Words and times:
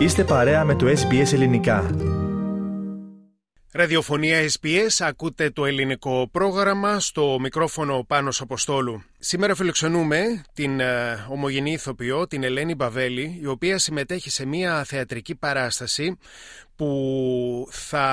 Είστε 0.00 0.24
παρέα 0.24 0.64
με 0.64 0.74
το 0.74 0.86
SBS 0.86 1.32
Ελληνικά. 1.32 1.90
Ραδιοφωνία 3.72 4.48
SBS, 4.60 4.88
ακούτε 4.98 5.50
το 5.50 5.64
ελληνικό 5.64 6.28
πρόγραμμα 6.32 7.00
στο 7.00 7.36
μικρόφωνο 7.40 8.04
Πάνος 8.06 8.40
Αποστόλου. 8.40 9.02
Σήμερα 9.18 9.54
φιλοξενούμε 9.54 10.42
την 10.54 10.80
ε, 10.80 11.26
ομογενή 11.28 11.72
ηθοποιό, 11.72 12.26
την 12.26 12.42
Ελένη 12.42 12.74
Μπαβέλη, 12.74 13.38
η 13.42 13.46
οποία 13.46 13.78
συμμετέχει 13.78 14.30
σε 14.30 14.46
μια 14.46 14.84
θεατρική 14.84 15.34
παράσταση 15.34 16.16
που 16.76 17.68
θα 17.70 18.06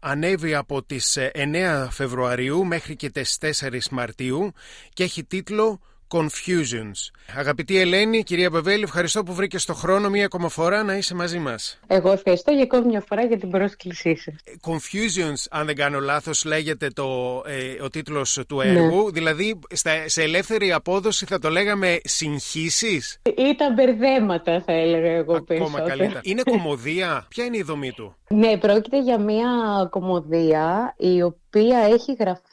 ανέβει 0.00 0.54
από 0.54 0.84
τις 0.84 1.18
9 1.34 1.86
Φεβρουαρίου 1.90 2.64
μέχρι 2.64 2.96
και 2.96 3.10
τις 3.10 3.38
4 3.40 3.78
Μαρτίου 3.90 4.52
και 4.92 5.02
έχει 5.02 5.24
τίτλο 5.24 5.80
Confusions. 6.12 7.10
Αγαπητή 7.38 7.80
Ελένη, 7.80 8.22
κυρία 8.22 8.50
Μπεβέλη, 8.50 8.82
ευχαριστώ 8.82 9.22
που 9.22 9.34
βρήκες 9.34 9.64
το 9.64 9.74
χρόνο 9.74 10.10
μία 10.10 10.24
ακόμα 10.24 10.48
φορά 10.48 10.82
να 10.82 10.96
είσαι 10.96 11.14
μαζί 11.14 11.38
μας. 11.38 11.80
Εγώ 11.86 12.12
ευχαριστώ 12.12 12.52
για 12.52 12.62
ακόμη 12.62 12.86
μια 12.86 13.04
φορά 13.08 13.24
για 13.24 13.38
την 13.38 13.50
πρόσκλησή 13.50 14.16
σας. 14.16 14.34
Confusions, 14.60 15.46
αν 15.50 15.66
δεν 15.66 15.74
κάνω 15.74 16.00
λάθος, 16.00 16.44
λέγεται 16.44 16.88
το, 16.88 17.42
ε, 17.46 17.82
ο 17.82 17.88
τίτλος 17.88 18.40
του 18.48 18.56
ναι. 18.56 18.64
έργου. 18.64 19.12
Δηλαδή, 19.12 19.58
στα, 19.70 20.08
σε 20.08 20.22
ελεύθερη 20.22 20.72
απόδοση 20.72 21.26
θα 21.26 21.38
το 21.38 21.50
λέγαμε 21.50 21.98
συγχύσεις; 22.04 23.20
Ήταν 23.36 23.74
μπερδέματα, 23.74 24.62
θα 24.66 24.72
έλεγα 24.72 25.10
εγώ 25.10 25.34
Ακόμα 25.34 25.80
καλύτερα. 25.80 26.20
Είναι 26.22 26.42
κομμωδία; 26.52 27.26
Ποια 27.28 27.44
είναι 27.44 27.56
η 27.56 27.62
δομή 27.62 27.92
του; 27.92 28.16
Ναι, 28.28 28.58
πρόκειται 28.58 29.02
για 29.02 29.18
μια 29.18 29.48
κομμωδία 29.90 30.94
η 30.98 31.22
οποία 31.22 31.78
έχει 31.78 32.16
γραφτεί 32.18 32.52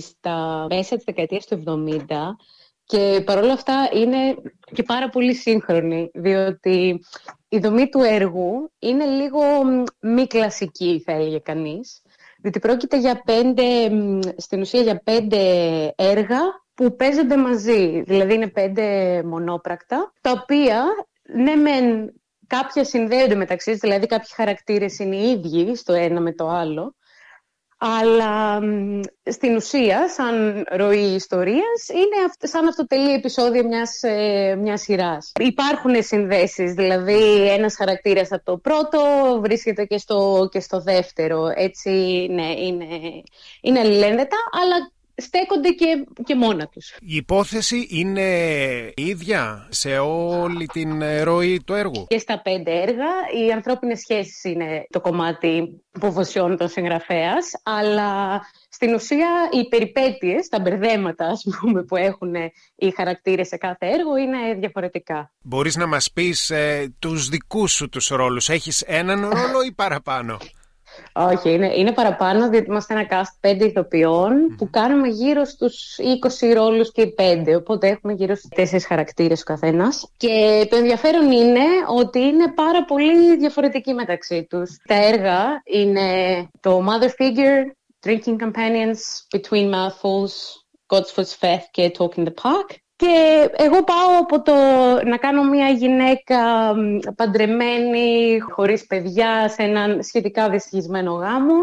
στα 0.00 0.66
μέσα 0.70 0.96
της 0.96 1.04
δεκαετίας 1.04 1.46
του 1.46 1.62
70 1.66 2.06
και 2.90 3.22
παρόλα 3.24 3.52
αυτά 3.52 3.88
είναι 3.92 4.36
και 4.72 4.82
πάρα 4.82 5.08
πολύ 5.08 5.34
σύγχρονη, 5.34 6.10
διότι 6.14 7.00
η 7.48 7.58
δομή 7.58 7.88
του 7.88 8.00
έργου 8.00 8.72
είναι 8.78 9.04
λίγο 9.04 9.40
μη 10.00 10.26
κλασική, 10.26 11.02
θα 11.04 11.12
έλεγε 11.12 11.38
κανείς. 11.38 12.02
Διότι 12.42 12.58
πρόκειται 12.58 12.98
για 12.98 13.22
πέντε, 13.24 13.62
στην 14.36 14.60
ουσία 14.60 14.80
για 14.80 15.02
πέντε 15.04 15.38
έργα 15.96 16.38
που 16.74 16.96
παίζονται 16.96 17.36
μαζί. 17.36 18.02
Δηλαδή 18.02 18.34
είναι 18.34 18.48
πέντε 18.48 19.22
μονόπρακτα, 19.24 20.12
τα 20.20 20.30
οποία 20.30 20.84
ναι 21.22 21.54
μεν 21.54 22.12
κάποια 22.46 22.84
συνδέονται 22.84 23.34
μεταξύ 23.34 23.74
δηλαδή 23.74 24.06
κάποιοι 24.06 24.28
χαρακτήρες 24.34 24.98
είναι 24.98 25.16
οι 25.16 25.30
ίδιοι 25.30 25.74
στο 25.74 25.92
ένα 25.92 26.20
με 26.20 26.32
το 26.32 26.48
άλλο, 26.48 26.94
αλλά 27.82 28.60
στην 29.24 29.56
ουσία, 29.56 30.08
σαν 30.08 30.64
ροή 30.70 31.14
ιστορίας, 31.14 31.88
είναι 31.88 32.48
σαν 32.48 32.66
αυτοτελή 32.66 33.12
επεισόδιο 33.12 33.64
μιας, 33.64 34.02
ε, 34.02 34.56
μιας 34.58 34.80
σειράς. 34.80 35.32
Υπάρχουν 35.40 36.02
συνδέσεις, 36.02 36.72
δηλαδή 36.72 37.50
ένας 37.50 37.76
χαρακτήρας 37.76 38.32
από 38.32 38.44
το 38.44 38.58
πρώτο 38.58 39.00
βρίσκεται 39.40 39.84
και 39.84 39.98
στο, 39.98 40.48
και 40.50 40.60
στο 40.60 40.80
δεύτερο. 40.80 41.52
Έτσι, 41.54 41.90
ναι, 42.30 42.50
είναι, 42.50 42.86
είναι 43.60 43.78
αλληλένδετα, 43.78 44.36
αλλά 44.62 44.90
στέκονται 45.20 45.68
και, 45.68 46.04
και 46.24 46.34
μόνα 46.34 46.66
τους. 46.66 46.96
Η 47.00 47.14
υπόθεση 47.16 47.86
είναι 47.90 48.28
ίδια 48.96 49.66
σε 49.70 49.98
όλη 49.98 50.66
την 50.66 51.02
ροή 51.22 51.62
του 51.66 51.72
έργου; 51.72 52.06
Και 52.08 52.18
στα 52.18 52.42
πέντε 52.42 52.70
έργα 52.70 53.08
οι 53.38 53.52
ανθρώπινες 53.52 53.98
σχέσεις 54.00 54.44
είναι 54.44 54.86
το 54.90 55.00
κομμάτι 55.00 55.82
που 56.00 56.12
βοσιώνει 56.12 56.56
τον 56.56 56.68
συγγραφέας, 56.68 57.50
αλλά 57.62 58.40
στην 58.68 58.94
ουσία 58.94 59.28
οι 59.52 59.68
περιπέτειες, 59.68 60.48
τα 60.48 60.60
μπερδέματα 60.60 61.26
ας 61.26 61.44
πούμε, 61.60 61.82
που 61.82 61.96
έχουν 61.96 62.34
οι 62.76 62.90
χαρακτήρες 62.96 63.48
σε 63.48 63.56
κάθε 63.56 63.86
έργο 63.86 64.16
είναι 64.16 64.54
διαφορετικά. 64.58 65.32
Μπορείς 65.42 65.76
να 65.76 65.86
μας 65.86 66.10
πεις 66.12 66.50
ε, 66.50 66.94
τους 66.98 67.28
δικούς 67.28 67.72
σου 67.72 67.88
τους 67.88 68.08
ρόλους. 68.08 68.48
Έχεις 68.48 68.80
έναν 68.80 69.20
ρόλο 69.20 69.62
ή 69.66 69.72
παραπάνω; 69.72 70.38
Όχι, 71.12 71.52
είναι, 71.52 71.72
είναι 71.76 71.92
παραπάνω, 71.92 72.48
διότι 72.48 72.66
είμαστε 72.66 72.94
ένα 72.94 73.06
cast 73.10 73.36
πέντε 73.40 73.64
ηθοποιών 73.64 74.54
που 74.56 74.70
κάνουμε 74.70 75.08
γύρω 75.08 75.44
στους 75.44 75.98
20 76.40 76.52
ρόλους 76.54 76.92
και 76.92 77.02
οι 77.02 77.12
πέντε, 77.12 77.56
οπότε 77.56 77.88
έχουμε 77.88 78.12
γύρω 78.12 78.34
στους 78.34 78.48
τέσσερις 78.54 78.86
χαρακτήρες 78.86 79.40
ο 79.40 79.44
καθένας. 79.44 80.10
Και 80.16 80.66
το 80.70 80.76
ενδιαφέρον 80.76 81.30
είναι 81.30 81.64
ότι 81.88 82.18
είναι 82.18 82.52
πάρα 82.52 82.84
πολύ 82.84 83.36
διαφορετικοί 83.36 83.94
μεταξύ 83.94 84.46
τους. 84.50 84.76
Τα 84.86 84.94
έργα 84.94 85.62
είναι 85.64 86.48
το 86.60 86.84
Mother 86.86 87.08
Figure, 87.08 87.72
Drinking 88.06 88.36
Companions, 88.44 89.00
Between 89.36 89.74
Mouthfuls, 89.74 90.34
God's 90.86 91.10
Foot's 91.14 91.58
και 91.70 91.92
Talk 91.98 92.18
in 92.18 92.24
the 92.24 92.34
Park. 92.42 92.76
Και 93.00 93.50
εγώ 93.56 93.84
πάω 93.84 94.18
από 94.20 94.42
το 94.42 94.52
να 95.04 95.16
κάνω 95.16 95.44
μια 95.44 95.68
γυναίκα 95.68 96.38
παντρεμένη, 97.16 98.40
χωρίς 98.40 98.86
παιδιά, 98.86 99.48
σε 99.48 99.62
έναν 99.62 100.02
σχετικά 100.02 100.50
δυστυχισμένο 100.50 101.12
γάμο, 101.12 101.54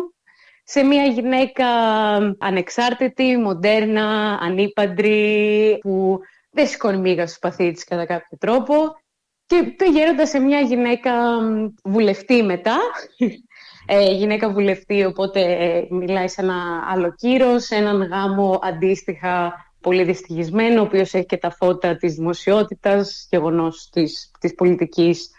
σε 0.63 0.83
μια 0.83 1.03
γυναίκα 1.03 1.65
ανεξάρτητη, 2.39 3.37
μοντέρνα, 3.37 4.37
ανήπαντρη, 4.41 5.77
που 5.81 6.19
δεν 6.51 6.67
σηκώνει 6.67 6.97
μίγα 6.97 7.27
στο 7.27 7.35
σπαθί 7.35 7.71
της 7.71 7.83
κατά 7.83 8.05
κάποιο 8.05 8.37
τρόπο. 8.39 8.75
Και 9.45 9.63
πηγαίνοντα 9.63 10.25
σε 10.25 10.39
μια 10.39 10.59
γυναίκα 10.59 11.11
βουλευτή 11.83 12.43
μετά, 12.43 12.77
ε, 13.85 14.11
γυναίκα 14.11 14.49
βουλευτή, 14.49 15.03
οπότε 15.03 15.41
ε, 15.41 15.87
μιλάει 15.89 16.27
σε 16.27 16.41
ένα 16.41 16.87
άλλο 16.91 17.13
κύρος, 17.15 17.63
σε 17.63 17.75
έναν 17.75 18.03
γάμο 18.03 18.59
αντίστοιχα 18.61 19.65
πολύ 19.87 20.03
δυστυχισμένο, 20.03 20.81
ο 20.81 20.83
οποίος 20.83 21.13
έχει 21.13 21.25
και 21.25 21.37
τα 21.37 21.49
φώτα 21.49 21.97
της 21.97 22.13
δημοσιότητας, 22.13 23.27
γεγονός 23.29 23.89
της, 23.91 24.31
της 24.39 24.53
πολιτικής 24.53 25.29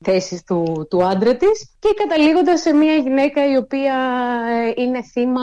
θέσης 0.00 0.44
του, 0.44 0.86
του 0.90 1.04
άντρα 1.04 1.36
της. 1.36 1.76
Και 1.78 1.88
καταλήγοντας 1.96 2.60
σε 2.60 2.72
μια 2.72 2.94
γυναίκα 2.94 3.50
η 3.50 3.56
οποία 3.56 3.94
ε, 4.76 4.82
είναι 4.82 5.02
θύμα 5.02 5.40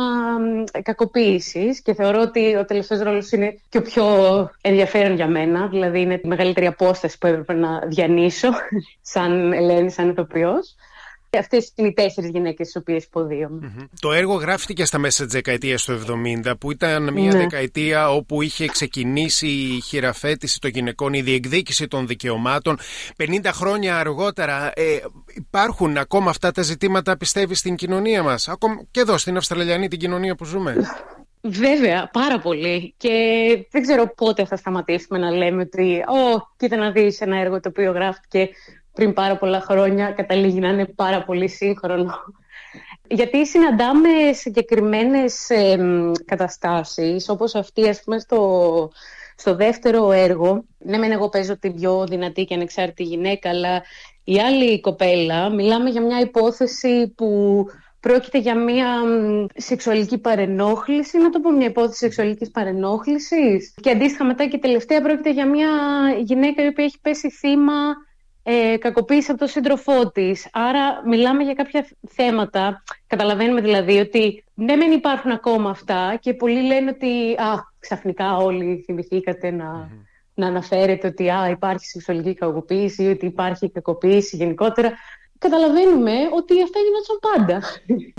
κακοποίησης. 0.83 1.81
Και 1.81 1.93
θεωρώ 1.93 2.21
ότι 2.21 2.55
ο 2.55 2.65
τελευταίος 2.65 3.01
ρόλος 3.01 3.31
είναι 3.31 3.61
και 3.69 3.77
ο 3.77 3.81
πιο 3.81 4.05
ενδιαφέρον 4.61 5.15
για 5.15 5.27
μένα, 5.27 5.67
δηλαδή 5.67 6.01
είναι 6.01 6.17
τη 6.17 6.27
μεγαλύτερη 6.27 6.67
απόσταση 6.67 7.17
που 7.17 7.27
έπρεπε 7.27 7.53
να 7.53 7.79
διανύσω 7.87 8.49
σαν 9.13 9.53
Ελένη, 9.53 9.91
σαν 9.91 10.09
ηθοποιός. 10.09 10.75
Αυτές 11.37 11.71
είναι 11.75 11.87
οι 11.87 11.93
τέσσερις 11.93 12.29
γυναίκες 12.29 12.71
τι 12.71 12.77
οποίες 12.77 13.09
Το 13.99 14.11
έργο 14.11 14.33
γράφτηκε 14.33 14.85
στα 14.85 14.97
μέσα 14.97 15.23
της 15.23 15.33
δεκαετίας 15.33 15.83
του 15.83 15.99
70, 16.45 16.53
που 16.59 16.71
ήταν 16.71 17.13
μια 17.13 17.31
ναι. 17.31 17.37
δεκαετία 17.37 18.11
όπου 18.11 18.41
είχε 18.41 18.65
ξεκινήσει 18.65 19.47
η 19.47 19.81
χειραφέτηση 19.81 20.59
των 20.59 20.69
γυναικών, 20.69 21.13
η 21.13 21.21
διεκδίκηση 21.21 21.87
των 21.87 22.07
δικαιωμάτων. 22.07 22.77
50 23.17 23.49
χρόνια 23.53 23.97
αργότερα 23.97 24.71
ε, 24.75 24.99
υπάρχουν 25.35 25.97
ακόμα 25.97 26.29
αυτά 26.29 26.51
τα 26.51 26.61
ζητήματα, 26.61 27.17
πιστεύεις, 27.17 27.59
στην 27.59 27.75
κοινωνία 27.75 28.23
μας, 28.23 28.47
ακόμα 28.47 28.85
και 28.91 28.99
εδώ 28.99 29.17
στην 29.17 29.37
Αυστραλιανή 29.37 29.87
την 29.87 29.99
κοινωνία 29.99 30.35
που 30.35 30.45
ζούμε. 30.45 30.75
Βέβαια, 31.41 32.09
πάρα 32.13 32.39
πολύ. 32.39 32.93
Και 32.97 33.09
δεν 33.71 33.81
ξέρω 33.81 34.13
πότε 34.15 34.45
θα 34.45 34.55
σταματήσουμε 34.55 35.19
να 35.19 35.31
λέμε 35.31 35.61
ότι 35.61 36.03
«Ω, 36.07 36.47
κοίτα 36.57 36.75
να 36.75 36.91
δεις 36.91 37.21
ένα 37.21 37.37
έργο 37.37 37.59
το 37.59 37.69
οποίο 37.69 37.91
γράφτηκε 37.91 38.49
πριν 38.93 39.13
πάρα 39.13 39.37
πολλά 39.37 39.61
χρόνια 39.61 40.11
καταλήγει 40.11 40.59
να 40.59 40.69
είναι 40.69 40.85
πάρα 40.85 41.23
πολύ 41.23 41.49
σύγχρονο. 41.49 42.13
Γιατί 43.07 43.47
συναντάμε 43.47 44.09
συγκεκριμένες 44.33 45.49
ε, 45.49 45.77
καταστάσεις, 46.25 47.29
όπως 47.29 47.55
αυτή, 47.55 47.89
ας 47.89 48.01
πούμε, 48.03 48.19
στο, 48.19 48.91
στο 49.35 49.55
δεύτερο 49.55 50.11
έργο. 50.11 50.63
Ναι, 50.77 50.97
μεν 50.97 51.11
εγώ 51.11 51.29
παίζω 51.29 51.57
την 51.57 51.75
πιο 51.75 52.05
δυνατή 52.09 52.43
και 52.43 52.53
ανεξάρτητη 52.53 53.03
γυναίκα, 53.03 53.49
αλλά 53.49 53.83
η 54.23 54.39
άλλη 54.39 54.79
κοπέλα, 54.79 55.49
μιλάμε 55.49 55.89
για 55.89 56.01
μια 56.01 56.19
υπόθεση 56.19 57.13
που 57.15 57.65
πρόκειται 57.99 58.37
για 58.37 58.55
μια 58.55 58.87
σεξουαλική 59.55 60.17
παρενόχληση, 60.17 61.17
να 61.17 61.29
το 61.29 61.39
πω 61.39 61.51
μια 61.51 61.67
υπόθεση 61.67 61.97
σεξουαλικής 61.97 62.51
παρενόχλησης. 62.51 63.73
Και 63.81 63.89
αντίστοιχα 63.89 64.25
μετά 64.25 64.47
και 64.47 64.57
τελευταία 64.57 65.01
πρόκειται 65.01 65.31
για 65.31 65.47
μια 65.47 65.69
γυναίκα 66.23 66.63
η 66.63 66.67
οποία 66.67 66.83
έχει 66.83 66.99
πέσει 67.01 67.29
θύμα 67.29 67.95
ε, 68.51 68.77
κακοποίηση 68.77 69.31
από 69.31 69.39
τον 69.39 69.47
σύντροφό 69.47 70.11
της. 70.11 70.47
Άρα 70.51 71.01
μιλάμε 71.05 71.43
για 71.43 71.53
κάποια 71.53 71.87
θέματα. 72.07 72.83
Καταλαβαίνουμε 73.07 73.61
δηλαδή 73.61 73.99
ότι 73.99 74.43
ναι 74.53 74.75
μεν 74.75 74.91
υπάρχουν 74.91 75.31
ακόμα 75.31 75.69
αυτά 75.69 76.17
και 76.21 76.33
πολλοί 76.33 76.61
λένε 76.61 76.89
ότι 76.89 77.33
α, 77.33 77.71
ξαφνικά 77.79 78.37
όλοι 78.37 78.83
θυμηθήκατε 78.85 79.51
να, 79.51 79.89
να 80.33 80.47
αναφέρετε 80.47 81.07
ότι 81.07 81.29
α, 81.29 81.49
υπάρχει 81.49 81.85
σεξουαλική 81.85 82.33
κακοποίηση 82.33 83.03
ή 83.03 83.09
ότι 83.09 83.25
υπάρχει 83.25 83.69
κακοποίηση 83.71 84.35
γενικότερα. 84.35 84.93
Καταλαβαίνουμε 85.37 86.11
ότι 86.31 86.53
αυτά 86.63 86.79
γινόταν 86.79 87.19
πάντα. 87.31 87.61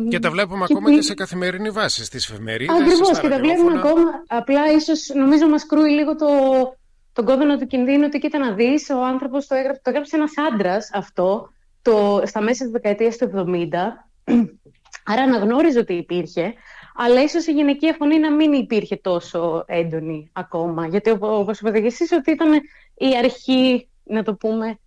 Και 0.09 0.19
τα 0.19 0.31
βλέπουμε 0.31 0.65
ακόμα 0.71 0.95
και 0.95 1.03
σε 1.03 1.15
καθημερινή 1.15 1.71
βάση 1.71 2.05
στις 2.05 2.31
εφημερίδες. 2.31 2.81
Ακριβώς 2.81 3.21
και 3.21 3.29
τα 3.29 3.39
βλέπουμε 3.39 3.79
ακόμα. 3.79 4.23
Απλά 4.29 4.73
ίσως 4.73 5.11
νομίζω 5.15 5.49
μας 5.49 5.67
κρούει 5.67 5.91
λίγο 5.91 6.17
το, 6.17 6.27
τον 7.13 7.25
κόδωνα 7.25 7.59
του 7.59 7.67
κινδύνου 7.67 8.05
ότι 8.07 8.19
κοίτα 8.19 8.39
να 8.39 8.53
δεις, 8.53 8.91
ο 8.91 9.05
άνθρωπος 9.05 9.47
το 9.47 9.55
έγραψε, 9.55 9.81
το 9.85 9.91
έγραψε 9.91 10.17
ένας 10.17 10.33
άντρας 10.53 10.91
αυτό 10.93 11.51
το, 11.83 12.23
στα 12.25 12.41
μέσα 12.41 12.65
της 12.65 12.73
δεκαετίας 12.73 13.17
του 13.17 13.31
70 13.35 13.45
άρα 15.11 15.23
αναγνώριζε 15.23 15.79
ότι 15.79 15.93
υπήρχε 15.95 16.55
αλλά 16.95 17.23
ίσως 17.23 17.47
η 17.47 17.53
γυναικεία 17.53 17.95
φωνή 17.99 18.19
να 18.19 18.33
μην 18.33 18.53
υπήρχε 18.53 18.97
τόσο 18.97 19.65
έντονη 19.67 20.31
ακόμα 20.33 20.87
γιατί 20.87 21.11
όπω 21.11 21.51
είπατε 21.61 21.81
και 21.81 21.87
εσείς 21.87 22.13
ότι 22.13 22.31
ήταν 22.31 22.53
η 22.95 23.17
αρχή 23.19 23.89
να 24.05 24.23
το 24.23 24.35
πούμε 24.35 24.79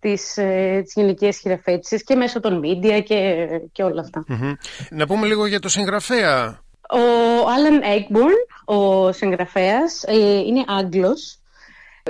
της, 0.00 0.36
ε, 0.36 0.80
της 0.84 0.92
γυναικείας 0.96 1.38
χειραφέτησης 1.38 2.04
και 2.04 2.14
μέσω 2.14 2.40
των 2.40 2.60
media 2.64 3.02
και, 3.02 3.46
και 3.72 3.82
όλα 3.82 4.10
Να 4.90 5.06
πούμε 5.06 5.26
λίγο 5.26 5.46
για 5.46 5.60
το 5.60 5.68
συγγραφέα. 5.68 6.64
Ο 6.90 7.48
Άλεν 7.48 7.80
Egburn, 7.82 8.74
ο 8.76 9.12
συγγραφέας, 9.12 10.04
ε, 10.06 10.38
είναι 10.38 10.64
Άγγλος. 10.66 11.38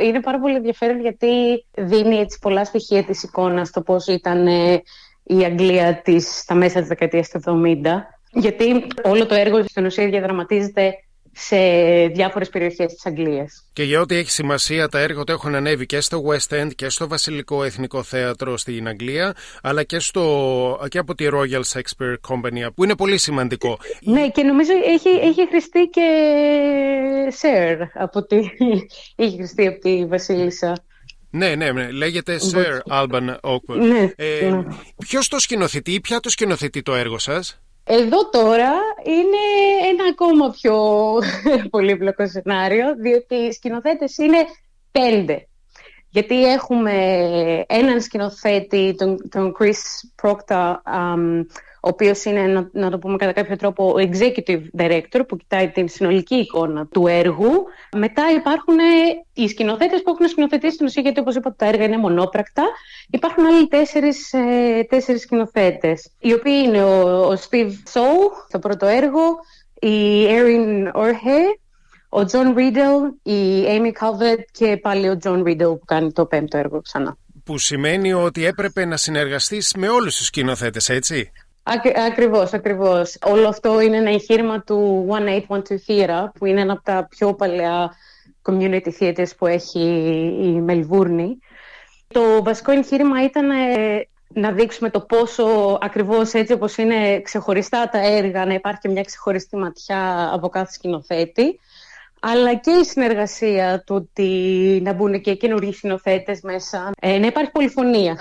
Είναι 0.01 0.21
πάρα 0.21 0.41
πολύ 0.41 0.55
ενδιαφέρον 0.55 1.01
γιατί 1.01 1.65
δίνει 1.77 2.17
έτσι 2.17 2.39
πολλά 2.41 2.65
στοιχεία 2.65 3.05
της 3.05 3.23
εικόνας 3.23 3.71
το 3.71 3.81
πώς 3.81 4.07
ήταν 4.07 4.47
ε, 4.47 4.83
η 5.23 5.45
Αγγλία 5.45 6.01
της, 6.05 6.39
στα 6.39 6.55
μέσα 6.55 6.79
της 6.79 6.89
δεκαετίας 6.89 7.29
του 7.29 7.41
70. 7.45 7.53
Γιατί 8.33 8.87
όλο 9.03 9.27
το 9.27 9.35
έργο 9.35 9.63
στην 9.63 9.85
ουσία 9.87 10.09
διαδραματίζεται 10.09 10.95
σε 11.39 11.57
διάφορες 12.07 12.49
περιοχές 12.49 12.93
της 12.93 13.07
Αγγλίας. 13.07 13.65
Και 13.73 13.83
για 13.83 14.01
ό,τι 14.01 14.17
έχει 14.17 14.31
σημασία 14.31 14.89
τα 14.89 14.99
έργα 14.99 15.25
του 15.25 15.33
έχουν 15.33 15.55
ανέβει 15.55 15.87
και 15.87 16.01
στο 16.01 16.23
West 16.27 16.61
End 16.61 16.71
και 16.75 16.89
στο 16.89 17.09
Βασιλικό 17.09 17.63
Εθνικό 17.63 18.03
Θέατρο 18.03 18.57
στην 18.57 18.89
Αγγλία 18.89 19.35
αλλά 19.63 19.83
και, 19.83 19.99
στο, 19.99 20.87
και 20.89 20.99
από 20.99 21.15
τη 21.15 21.27
Royal 21.33 21.63
Shakespeare 21.73 22.15
Company 22.29 22.69
που 22.75 22.85
είναι 22.85 22.97
πολύ 22.97 23.19
σημαντικό. 23.19 23.79
Ναι 24.01 24.29
και 24.29 24.43
νομίζω 24.43 24.73
έχει, 24.85 25.09
έχει 25.09 25.49
χρηστεί 25.49 25.89
και 25.93 26.03
Sir 27.41 27.77
από 27.95 28.27
τη, 28.27 28.37
έχει 29.25 29.37
χρηστεί 29.37 29.67
από 29.67 29.81
τη 29.81 30.07
Βασίλισσα. 30.07 30.85
Ναι, 31.31 31.55
ναι, 31.55 31.73
ναι, 31.73 31.91
λέγεται 31.91 32.39
Sir 32.53 32.79
Alban 32.91 33.37
Oakwood. 33.41 33.77
Ναι, 33.77 34.11
ε, 34.17 34.51
ναι. 34.51 34.65
Ποιος 34.97 35.29
το 35.29 35.39
σκηνοθετεί 35.39 35.93
ή 35.93 36.01
ποια 36.01 36.21
το 36.21 36.31
σκηνοθετεί 36.31 36.83
το 36.83 36.95
έργο 36.95 37.19
σας; 37.19 37.61
Εδώ 37.89 38.29
τώρα 38.29 38.73
είναι 39.05 39.43
ένα 39.89 40.05
ακόμα 40.11 40.51
πιο 40.51 40.75
πολύπλοκο 41.71 42.27
σενάριο, 42.29 42.95
διότι 42.97 43.35
οι 43.35 43.53
σκηνοθέτες 43.53 44.19
είναι 44.19 44.37
πέντε. 44.93 45.49
Γιατί 46.11 46.45
έχουμε 46.45 46.95
έναν 47.67 48.01
σκηνοθέτη, 48.01 48.95
τον, 48.99 49.29
τον 49.29 49.57
Chris 49.59 50.09
Proctor, 50.23 50.75
ο 51.87 51.89
οποίος 51.89 52.25
είναι, 52.25 52.69
να, 52.73 52.91
το 52.91 52.99
πούμε 52.99 53.17
κατά 53.17 53.33
κάποιο 53.33 53.57
τρόπο, 53.57 53.89
ο 53.89 53.95
executive 53.97 54.63
director 54.79 55.21
που 55.29 55.37
κοιτάει 55.37 55.69
την 55.69 55.89
συνολική 55.89 56.35
εικόνα 56.35 56.87
του 56.87 57.07
έργου. 57.07 57.65
Μετά 57.97 58.23
υπάρχουν 58.37 58.77
οι 59.33 59.49
σκηνοθέτες 59.49 60.03
που 60.03 60.11
έχουν 60.11 60.29
σκηνοθετήσει 60.29 60.77
την 60.77 60.87
ουσία, 60.87 61.03
γιατί 61.03 61.21
όπως 61.21 61.35
είπα, 61.35 61.55
τα 61.55 61.67
έργα 61.67 61.85
είναι 61.85 61.99
μονόπρακτα. 61.99 62.65
Υπάρχουν 63.11 63.47
άλλοι 63.47 63.69
τέσσερις 63.69 64.33
ε, 64.33 64.87
τέσσερις 64.89 65.21
σκηνοθέτες, 65.21 66.11
οι 66.21 66.33
οποίοι 66.33 66.63
είναι 66.65 66.85
ο, 66.85 67.27
ο 67.27 67.33
Steve 67.33 67.71
Sow 67.93 68.31
στο 68.49 68.59
πρώτο 68.59 68.87
έργο, 68.87 69.39
η 69.81 70.27
Erin 70.29 70.93
Orhe, 70.93 71.59
ο 72.09 72.21
John 72.21 72.59
Riddle, 72.59 73.31
η 73.31 73.65
Amy 73.67 73.93
Calvert 74.01 74.45
και 74.53 74.77
πάλι 74.77 75.09
ο 75.09 75.19
John 75.23 75.43
Riddle 75.43 75.79
που 75.79 75.85
κάνει 75.85 76.13
το 76.13 76.27
πέμπτο 76.27 76.59
έργο 76.59 76.81
ξανά. 76.81 77.17
Που 77.45 77.59
σημαίνει 77.59 78.13
ότι 78.13 78.45
έπρεπε 78.45 78.85
να 78.85 78.97
συνεργαστείς 78.97 79.75
με 79.77 79.89
όλους 79.89 80.17
τους 80.17 80.27
σκηνοθέτες, 80.27 80.89
έτσι; 80.89 81.33
ακριβώς, 82.07 82.53
ακριβώς. 82.53 83.19
Όλο 83.25 83.49
αυτό 83.49 83.81
είναι 83.81 83.97
ένα 83.97 84.11
εγχείρημα 84.11 84.61
του 84.61 85.07
1812 85.09 85.61
Theatre, 85.87 86.29
που 86.39 86.47
είναι 86.47 86.61
ένα 86.61 86.73
από 86.73 86.83
τα 86.83 87.07
πιο 87.11 87.35
παλιά 87.35 87.93
community 88.43 88.89
theaters 89.01 89.37
που 89.39 89.47
έχει 89.47 89.81
η 90.43 90.61
Μελβούρνη. 90.61 91.39
Το 92.09 92.43
βασικό 92.43 92.73
εγχείρημα 92.73 93.25
ήταν 93.25 93.51
ε, 93.51 94.09
να 94.29 94.53
δείξουμε 94.53 94.91
το 94.91 95.01
πόσο 95.01 95.79
ακριβώς 95.81 96.33
έτσι 96.33 96.53
όπως 96.53 96.77
είναι 96.77 97.21
ξεχωριστά 97.21 97.89
τα 97.89 97.99
έργα, 97.99 98.47
να 98.47 98.55
υπάρχει 98.55 98.89
μια 98.89 99.03
ξεχωριστή 99.03 99.57
ματιά 99.57 100.31
από 100.33 100.49
κάθε 100.49 100.73
σκηνοθέτη, 100.73 101.61
αλλά 102.21 102.55
και 102.55 102.71
η 102.71 102.85
συνεργασία 102.85 103.83
του 103.87 103.95
ότι 103.95 104.31
να 104.83 104.93
μπουν 104.93 105.21
και 105.21 105.35
καινούργιοι 105.35 105.73
σκηνοθέτε 105.73 106.39
μέσα, 106.43 106.91
ε, 107.01 107.19
να 107.19 107.27
υπάρχει 107.27 107.51
πολυφωνία. 107.51 108.17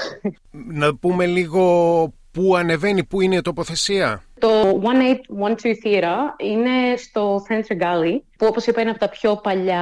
Να 0.51 0.95
πούμε 0.95 1.25
λίγο 1.25 2.13
Πού 2.35 2.55
ανεβαίνει, 2.55 3.03
πού 3.03 3.21
είναι 3.21 3.35
η 3.35 3.41
τοποθεσία. 3.41 4.23
Το 4.39 4.47
1812 4.47 5.73
Theatre 5.83 6.33
είναι 6.37 6.97
στο 6.97 7.45
Central 7.49 7.81
Galley, 7.83 8.19
που 8.37 8.45
όπως 8.45 8.65
είπα 8.65 8.81
είναι 8.81 8.89
από 8.89 8.99
τα 8.99 9.09
πιο 9.09 9.35
παλιά, 9.35 9.81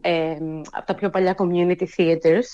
ε, 0.00 0.36
από 0.70 0.86
τα 0.86 0.94
πιο 0.94 1.10
παλιά 1.10 1.36
community 1.38 1.86
theaters 1.96 2.46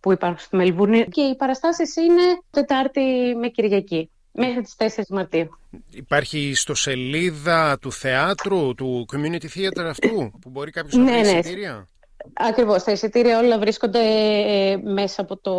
που 0.00 0.12
υπάρχουν 0.12 0.38
στη 0.38 0.56
Μελβούρνη 0.56 1.04
και 1.04 1.20
οι 1.20 1.36
παραστάσεις 1.36 1.96
είναι 1.96 2.22
Τετάρτη 2.50 3.34
με 3.40 3.48
Κυριακή 3.48 4.10
μέχρι 4.36 4.62
τις 4.62 4.96
4 4.96 5.02
Μαρτίου. 5.08 5.58
Υπάρχει 5.90 6.38
ιστοσελίδα 6.38 7.78
του 7.78 7.92
θεάτρου, 7.92 8.74
του 8.74 9.06
community 9.12 9.46
theater 9.56 9.84
αυτού, 9.88 10.32
που 10.40 10.50
μπορεί 10.50 10.70
κάποιος 10.70 10.94
να 10.94 11.04
βρει 11.04 11.12
ναι, 11.12 11.20
ναι. 11.20 11.38
εισιτήρια; 11.38 11.88
Ακριβώς, 12.34 12.82
τα 12.82 12.92
εισιτήρια 12.92 13.38
όλα 13.38 13.58
βρίσκονται 13.58 13.98
ε, 13.98 14.76
μέσα 14.76 15.20
από 15.20 15.36
το, 15.36 15.52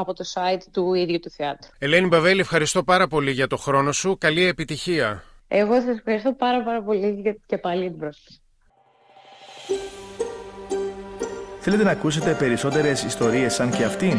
από 0.00 0.12
το 0.12 0.24
site 0.34 0.62
του 0.72 0.94
ίδιου 0.94 1.18
του 1.18 1.30
θεάτρου. 1.30 1.70
Ελένη 1.78 2.06
Μπαβέλη, 2.06 2.40
ευχαριστώ 2.40 2.82
πάρα 2.82 3.06
πολύ 3.06 3.30
για 3.30 3.46
το 3.46 3.56
χρόνο 3.56 3.92
σου. 3.92 4.18
Καλή 4.18 4.44
επιτυχία. 4.44 5.24
Εγώ 5.48 5.74
σας 5.74 5.96
ευχαριστώ 5.96 6.32
πάρα 6.32 6.62
πάρα 6.62 6.82
πολύ 6.82 7.40
και 7.46 7.58
πάλι 7.58 7.88
την 7.88 7.98
πρόσκληση. 7.98 8.40
Θέλετε 11.60 11.84
να 11.84 11.90
ακούσετε 11.90 12.34
περισσότερες 12.38 13.02
ιστορίες 13.02 13.54
σαν 13.54 13.70
και 13.70 13.84
αυτήν; 13.84 14.18